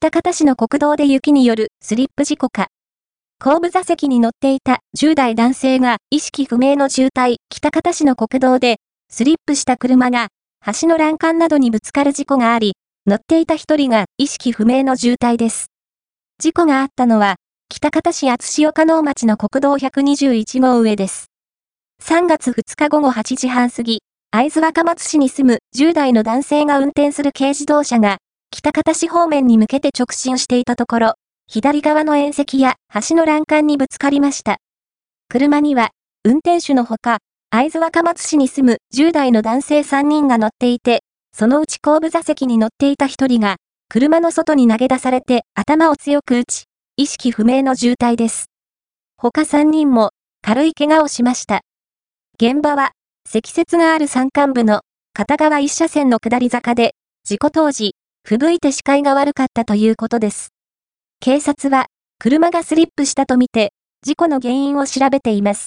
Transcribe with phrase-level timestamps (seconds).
[0.00, 2.68] 北方市の国道で雪によるスリップ事故か。
[3.40, 8.76] 後部座席に乗っていた10代男性が意識不明の重体、北方市の国道で
[9.10, 10.28] スリップした車が
[10.80, 12.74] 橋の欄干などにぶつかる事故があり、
[13.08, 15.66] 乗っていた一人が意識不明の重体です。
[16.38, 17.34] 事故があったのは、
[17.68, 21.26] 北方市厚塩加納町の国道121号上です。
[22.04, 28.18] 3月2日午後8時半過ぎ、会津若松市に住む10代の男性が運転する軽自動車が、
[28.50, 31.14] 北方市方面に向けて直進していたところ、
[31.46, 32.74] 左側の縁石や
[33.08, 34.58] 橋の欄干にぶつかりました。
[35.28, 35.90] 車には、
[36.24, 37.18] 運転手のほか、
[37.50, 43.56] 会津若松市に住む10代の男性3人が乗っていて、そのうち後部座席に乗っていた1人が、
[43.88, 46.64] 車の外に投げ出されて頭を強く打ち、
[46.96, 48.50] 意識不明の重体です。
[49.16, 50.10] 他3人も
[50.42, 51.62] 軽い怪我をしました。
[52.40, 52.92] 現場は、
[53.26, 54.80] 積雪がある山間部の
[55.14, 56.94] 片側一車線の下り坂で、
[57.24, 57.94] 事故当時、
[58.30, 60.52] 吹雪いて視界が悪かったということです。
[61.18, 61.86] 警察は、
[62.18, 63.72] 車がスリップしたとみて、
[64.02, 65.66] 事故の原因を調べています。